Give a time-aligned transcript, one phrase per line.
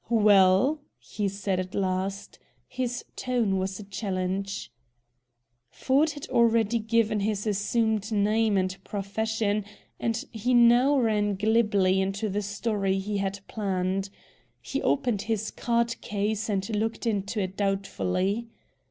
[0.09, 2.39] "Well?" he said, at last.
[2.67, 4.71] His tone was a challenge.
[5.69, 9.63] Ford had already given his assumed name and profession,
[9.99, 14.09] and he now ran glibly into the story he had planned.
[14.59, 18.47] He opened his card case and looked into it doubtfully.